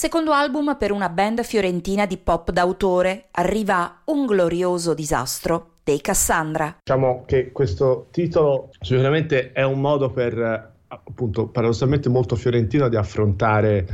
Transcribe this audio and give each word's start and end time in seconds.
Secondo 0.00 0.30
album 0.30 0.76
per 0.78 0.92
una 0.92 1.08
band 1.08 1.42
fiorentina 1.42 2.06
di 2.06 2.18
pop 2.18 2.52
d'autore, 2.52 3.24
arriva 3.32 4.02
Un 4.04 4.26
glorioso 4.26 4.94
disastro 4.94 5.78
dei 5.82 6.00
Cassandra. 6.00 6.76
Diciamo 6.84 7.24
che 7.26 7.50
questo 7.50 8.06
titolo 8.12 8.70
sicuramente 8.80 9.50
è 9.50 9.64
un 9.64 9.80
modo 9.80 10.12
per, 10.12 10.70
appunto, 10.86 11.48
paradossalmente 11.48 12.08
molto 12.08 12.36
fiorentino 12.36 12.88
di 12.88 12.94
affrontare 12.94 13.86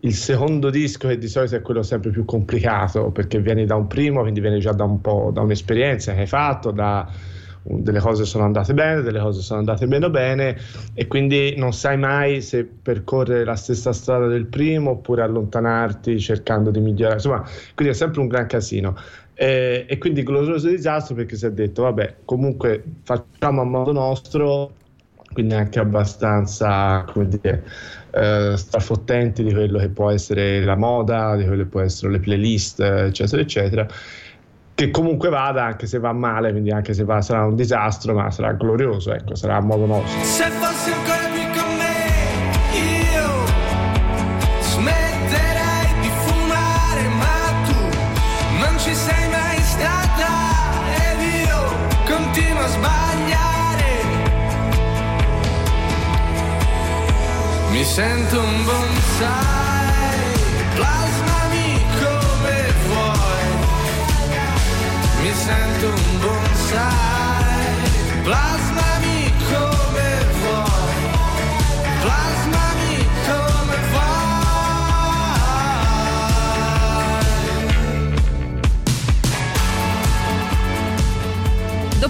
il 0.00 0.14
secondo 0.14 0.70
disco 0.70 1.06
che 1.06 1.18
di 1.18 1.28
solito 1.28 1.54
è 1.54 1.62
quello 1.62 1.84
sempre 1.84 2.10
più 2.10 2.24
complicato 2.24 3.12
perché 3.12 3.38
vieni 3.38 3.64
da 3.64 3.76
un 3.76 3.86
primo, 3.86 4.22
quindi 4.22 4.40
vieni 4.40 4.58
già 4.58 4.72
da 4.72 4.82
un 4.82 5.00
po' 5.00 5.30
da 5.32 5.42
un'esperienza 5.42 6.14
che 6.14 6.22
hai 6.22 6.26
fatto, 6.26 6.72
da 6.72 7.08
delle 7.66 7.98
cose 7.98 8.24
sono 8.24 8.44
andate 8.44 8.74
bene, 8.74 9.00
delle 9.00 9.20
cose 9.20 9.40
sono 9.40 9.58
andate 9.58 9.86
meno 9.86 10.10
bene 10.10 10.56
e 10.92 11.06
quindi 11.06 11.54
non 11.56 11.72
sai 11.72 11.96
mai 11.96 12.42
se 12.42 12.64
percorrere 12.64 13.44
la 13.44 13.56
stessa 13.56 13.92
strada 13.92 14.26
del 14.26 14.46
primo 14.46 14.90
oppure 14.90 15.22
allontanarti 15.22 16.20
cercando 16.20 16.70
di 16.70 16.80
migliorare, 16.80 17.16
insomma, 17.16 17.42
quindi 17.74 17.94
è 17.94 17.96
sempre 17.96 18.20
un 18.20 18.28
gran 18.28 18.46
casino. 18.46 18.96
E, 19.36 19.86
e 19.88 19.98
quindi 19.98 20.22
glorioso 20.22 20.68
disastro 20.68 21.16
perché 21.16 21.36
si 21.36 21.46
è 21.46 21.50
detto, 21.50 21.82
vabbè, 21.82 22.16
comunque 22.24 22.84
facciamo 23.02 23.62
a 23.62 23.64
modo 23.64 23.92
nostro, 23.92 24.74
quindi 25.32 25.54
anche 25.54 25.80
abbastanza, 25.80 27.04
come 27.12 27.26
dire, 27.26 27.64
eh, 28.12 28.54
strafottenti 28.56 29.42
di 29.42 29.52
quello 29.52 29.78
che 29.78 29.88
può 29.88 30.10
essere 30.10 30.62
la 30.64 30.76
moda, 30.76 31.34
di 31.34 31.44
quello 31.44 31.64
che 31.64 31.68
può 31.68 31.80
essere 31.80 32.12
le 32.12 32.20
playlist, 32.20 32.80
eccetera, 32.80 33.42
eccetera. 33.42 33.88
Che 34.76 34.90
comunque 34.90 35.28
vada, 35.28 35.62
anche 35.66 35.86
se 35.86 36.00
va 36.00 36.12
male, 36.12 36.50
quindi 36.50 36.72
anche 36.72 36.94
se 36.94 37.04
va, 37.04 37.22
sarà 37.22 37.44
un 37.44 37.54
disastro, 37.54 38.12
ma 38.12 38.28
sarà 38.32 38.54
glorioso, 38.54 39.12
ecco, 39.12 39.36
sarà 39.36 39.54
a 39.58 39.60
modo 39.60 39.86
nostro. 39.86 40.20
Se 40.24 40.50
fossi 40.50 40.90
ancora 40.90 41.28
qui 41.30 41.46
con 41.56 41.76
me, 41.76 41.94
io 42.76 43.44
smetterei 44.62 46.00
di 46.00 46.08
fumare, 46.24 47.06
ma 47.06 47.52
tu 47.68 47.78
non 48.58 48.76
ci 48.80 48.92
sei 48.96 49.28
mai 49.30 49.60
stata 49.60 50.26
ed 51.08 51.20
io 51.46 51.60
continuo 52.04 52.62
a 52.62 52.66
sbagliare. 52.66 53.92
Mi 57.70 57.84
sento 57.84 58.40
un 58.40 58.64
bonsai, 58.64 60.32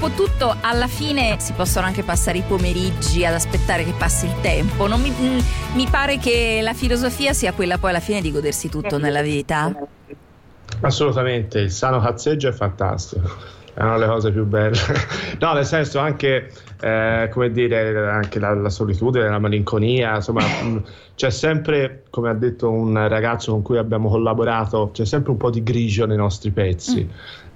Dopotutto, 0.00 0.56
alla 0.60 0.86
fine 0.86 1.36
si 1.40 1.52
possono 1.52 1.84
anche 1.84 2.02
passare 2.02 2.38
i 2.38 2.42
pomeriggi 2.46 3.24
ad 3.26 3.34
aspettare 3.34 3.84
che 3.84 3.92
passi 3.92 4.24
il 4.24 4.34
tempo. 4.40 4.86
Mi, 4.96 5.10
mm, 5.10 5.38
mi 5.74 5.86
pare 5.90 6.18
che 6.18 6.60
la 6.62 6.74
filosofia 6.74 7.32
sia 7.32 7.52
quella 7.52 7.76
poi 7.76 7.90
alla 7.90 8.00
fine 8.00 8.20
di 8.20 8.32
godersi 8.32 8.68
tutto 8.68 8.98
nella 8.98 9.20
vita. 9.20 9.72
Assolutamente, 10.80 11.58
il 11.58 11.70
sano 11.70 12.00
cazzeggio 12.00 12.48
è 12.48 12.52
fantastico. 12.52 13.28
Erano 13.80 13.96
le 13.96 14.06
cose 14.06 14.30
più 14.30 14.44
belle. 14.44 14.76
no, 15.40 15.54
nel 15.54 15.64
senso 15.64 16.00
anche, 16.00 16.52
eh, 16.82 17.30
come 17.32 17.50
dire, 17.50 18.10
anche 18.10 18.38
la, 18.38 18.52
la, 18.52 18.68
solitudine, 18.68 19.26
la 19.26 19.38
malinconia, 19.38 20.16
insomma, 20.16 20.42
mh, 20.62 20.84
c'è 21.14 21.30
sempre, 21.30 22.02
come 22.10 22.28
ha 22.28 22.34
detto 22.34 22.70
un 22.70 23.08
ragazzo 23.08 23.52
con 23.52 23.62
cui 23.62 23.78
abbiamo 23.78 24.10
collaborato, 24.10 24.90
c'è 24.92 25.06
sempre 25.06 25.30
un 25.30 25.38
po' 25.38 25.48
di 25.48 25.62
grigio 25.62 26.04
nei 26.04 26.18
nostri 26.18 26.50
pezzi. 26.50 27.04
Mm. 27.04 27.08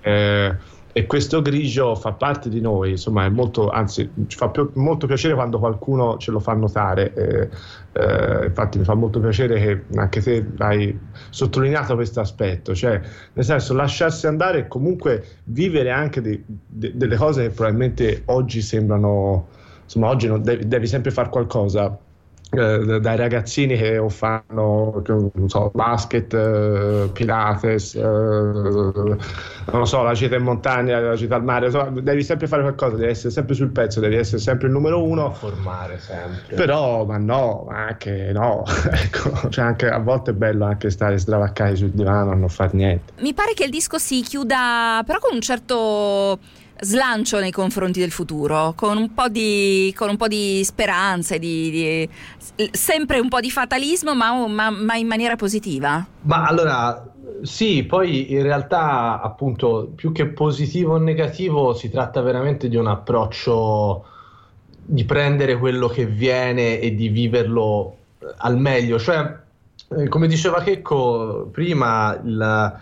Eh, 0.00 0.56
e 0.96 1.04
questo 1.04 1.42
grigio 1.42 1.94
fa 1.94 2.12
parte 2.12 2.48
di 2.48 2.58
noi, 2.62 2.92
insomma, 2.92 3.26
è 3.26 3.28
molto, 3.28 3.68
anzi, 3.68 4.10
ci 4.28 4.36
fa 4.38 4.48
più, 4.48 4.70
molto 4.76 5.06
piacere 5.06 5.34
quando 5.34 5.58
qualcuno 5.58 6.16
ce 6.16 6.30
lo 6.30 6.40
fa 6.40 6.54
notare. 6.54 7.12
Eh, 7.12 7.48
eh, 7.92 8.46
infatti, 8.46 8.78
mi 8.78 8.84
fa 8.84 8.94
molto 8.94 9.20
piacere 9.20 9.60
che 9.60 9.98
anche 9.98 10.22
te 10.22 10.46
hai 10.56 10.98
sottolineato 11.28 11.96
questo 11.96 12.20
aspetto, 12.20 12.74
cioè, 12.74 12.98
nel 13.34 13.44
senso, 13.44 13.74
lasciarsi 13.74 14.26
andare 14.26 14.60
e 14.60 14.68
comunque 14.68 15.22
vivere 15.44 15.90
anche 15.90 16.22
de, 16.22 16.42
de, 16.46 16.92
delle 16.94 17.16
cose 17.16 17.42
che 17.42 17.50
probabilmente 17.50 18.22
oggi 18.24 18.62
sembrano, 18.62 19.48
insomma, 19.82 20.08
oggi 20.08 20.28
non 20.28 20.40
devi, 20.40 20.66
devi 20.66 20.86
sempre 20.86 21.10
fare 21.10 21.28
qualcosa 21.28 21.94
eh, 22.50 23.00
dai 23.00 23.16
ragazzini 23.16 23.76
che 23.76 24.02
fanno 24.08 25.02
non 25.06 25.48
so, 25.48 25.70
basket, 25.74 26.32
eh, 26.32 27.10
pilates, 27.12 27.94
eh, 27.96 28.00
non 28.00 29.18
lo 29.72 29.84
so, 29.84 30.02
la 30.02 30.12
gita 30.12 30.36
in 30.36 30.42
montagna, 30.42 31.00
la 31.00 31.16
gita 31.16 31.34
al 31.34 31.42
mare, 31.42 31.66
insomma, 31.66 32.00
devi 32.00 32.22
sempre 32.22 32.46
fare 32.46 32.62
qualcosa, 32.62 32.96
devi 32.96 33.10
essere 33.10 33.30
sempre 33.30 33.54
sul 33.54 33.70
pezzo, 33.70 34.00
devi 34.00 34.14
essere 34.14 34.38
sempre 34.38 34.68
il 34.68 34.72
numero 34.72 35.02
uno. 35.02 35.32
Formare 35.32 35.98
sempre. 35.98 36.54
Però, 36.54 37.04
ma 37.04 37.18
no, 37.18 37.66
ma 37.68 37.86
anche 37.86 38.30
no, 38.32 38.64
ecco, 38.90 39.48
cioè 39.50 39.64
anche 39.64 39.88
a 39.88 39.98
volte 39.98 40.30
è 40.30 40.34
bello 40.34 40.64
anche 40.66 40.90
stare 40.90 41.18
stravaccati 41.18 41.76
sul 41.76 41.90
divano 41.90 42.30
a 42.30 42.34
non 42.34 42.48
fare 42.48 42.70
niente. 42.74 43.12
Mi 43.20 43.34
pare 43.34 43.54
che 43.54 43.64
il 43.64 43.70
disco 43.70 43.98
si 43.98 44.22
chiuda 44.22 45.02
però 45.04 45.18
con 45.18 45.34
un 45.34 45.40
certo 45.40 46.38
slancio 46.80 47.38
nei 47.38 47.50
confronti 47.50 48.00
del 48.00 48.10
futuro, 48.10 48.72
con 48.76 48.96
un 48.96 49.14
po' 49.14 49.28
di, 49.28 49.94
un 49.98 50.16
po 50.16 50.28
di 50.28 50.62
speranza, 50.64 51.36
di, 51.36 51.70
di, 51.70 52.08
sempre 52.70 53.18
un 53.18 53.28
po' 53.28 53.40
di 53.40 53.50
fatalismo, 53.50 54.14
ma, 54.14 54.46
ma, 54.46 54.70
ma, 54.70 54.94
in 54.96 55.06
maniera 55.06 55.36
positiva. 55.36 56.06
Ma 56.22 56.46
allora, 56.46 57.06
sì, 57.42 57.84
poi 57.84 58.32
in 58.32 58.42
realtà, 58.42 59.20
appunto, 59.20 59.92
più 59.94 60.12
che 60.12 60.26
positivo 60.26 60.94
o 60.94 60.98
negativo, 60.98 61.74
si 61.74 61.90
tratta 61.90 62.20
veramente 62.20 62.68
di 62.68 62.76
un 62.76 62.86
approccio 62.86 64.04
di 64.88 65.04
prendere 65.04 65.58
quello 65.58 65.88
che 65.88 66.06
viene 66.06 66.78
e 66.78 66.94
di 66.94 67.08
viverlo 67.08 67.96
al 68.38 68.56
meglio. 68.58 68.98
Cioè, 68.98 69.44
come 70.08 70.26
diceva 70.26 70.62
Checco 70.62 71.48
prima, 71.52 72.18
il, 72.24 72.74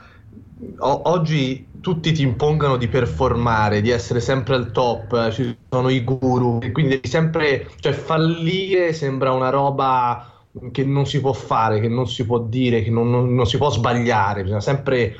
o, 0.78 1.00
oggi 1.10 1.66
tutti 1.80 2.12
ti 2.12 2.22
impongono 2.22 2.76
di 2.76 2.88
performare, 2.88 3.82
di 3.82 3.90
essere 3.90 4.20
sempre 4.20 4.54
al 4.54 4.72
top, 4.72 5.12
eh, 5.12 5.32
ci 5.32 5.56
sono 5.68 5.90
i 5.90 6.02
guru, 6.02 6.58
quindi 6.72 6.94
devi 6.94 7.08
sempre, 7.08 7.68
cioè 7.80 7.92
fallire 7.92 8.92
sembra 8.94 9.32
una 9.32 9.50
roba 9.50 10.32
che 10.70 10.84
non 10.84 11.04
si 11.04 11.20
può 11.20 11.32
fare, 11.32 11.80
che 11.80 11.88
non 11.88 12.08
si 12.08 12.24
può 12.24 12.38
dire, 12.38 12.82
che 12.82 12.90
non, 12.90 13.10
non, 13.10 13.34
non 13.34 13.46
si 13.46 13.58
può 13.58 13.70
sbagliare, 13.70 14.42
bisogna 14.42 14.60
sempre 14.60 15.14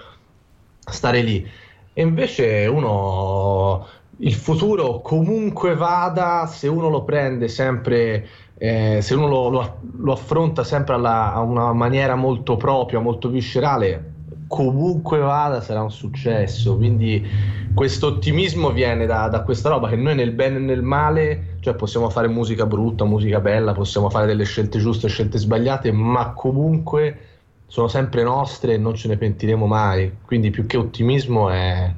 stare 0.91 1.23
lì. 1.23 1.47
E 1.93 2.03
invece 2.03 2.67
uno, 2.67 3.87
il 4.19 4.35
futuro 4.35 5.01
comunque 5.01 5.75
vada, 5.75 6.47
se 6.47 6.69
uno 6.69 6.89
lo 6.89 7.03
prende 7.03 7.49
sempre, 7.49 8.27
eh, 8.57 9.01
se 9.03 9.15
uno 9.15 9.29
lo, 9.29 9.49
lo, 9.49 9.79
lo 9.99 10.13
affronta 10.13 10.65
sempre 10.65 10.95
alla, 10.95 11.35
a 11.35 11.41
una 11.41 11.73
maniera 11.73 12.15
molto 12.15 12.57
propria, 12.57 13.01
molto 13.01 13.29
viscerale, 13.29 14.14
comunque 14.47 15.19
vada 15.19 15.61
sarà 15.61 15.83
un 15.83 15.91
successo. 15.91 16.77
Quindi 16.77 17.27
questo 17.75 18.09
ottimismo 18.09 18.71
viene 18.71 19.07
da, 19.07 19.29
da, 19.29 19.43
questa 19.43 19.69
roba 19.69 19.89
che 19.89 19.97
noi 19.97 20.15
nel 20.15 20.33
bene 20.33 20.57
e 20.57 20.61
nel 20.61 20.83
male, 20.83 21.57
cioè 21.61 21.75
possiamo 21.75 22.09
fare 22.11 22.29
musica 22.29 22.67
brutta, 22.67 23.05
musica 23.05 23.41
bella, 23.41 23.73
possiamo 23.73 24.11
fare 24.11 24.27
delle 24.27 24.45
scelte 24.45 24.79
giuste, 24.79 25.09
scelte 25.09 25.39
sbagliate, 25.39 25.93
ma 25.93 26.33
comunque 26.33 27.19
sono 27.67 27.89
sempre 27.89 28.23
nostre 28.23 28.75
e 28.75 28.79
non 28.79 28.95
ce 28.95 29.09
ne 29.09 29.17
pentiremo 29.17 29.67
mai. 29.67 30.19
Quindi 30.25 30.51
più 30.51 30.67
che 30.67 30.77
ottimismo 30.77 31.51
è 31.51 31.93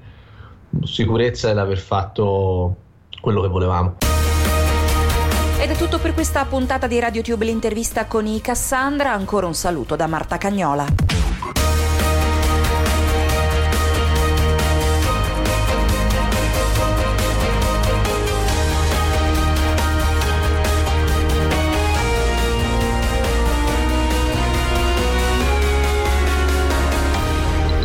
sicurezza 0.83 1.49
dell'aver 1.49 1.79
fatto 1.79 2.77
quello 3.21 3.43
che 3.43 3.49
volevamo. 3.49 3.97
Ed 5.59 5.71
è 5.71 5.75
tutto 5.75 5.99
per 5.99 6.15
questa 6.15 6.45
puntata 6.45 6.87
di 6.87 6.99
RadioTube 7.01 7.45
l'intervista 7.45 8.07
con 8.07 8.27
i 8.27 8.41
Cassandra. 8.41 9.13
Ancora 9.13 9.47
un 9.47 9.55
saluto 9.55 9.97
da 9.97 10.07
Marta 10.07 10.37
Cagnola. 10.37 11.06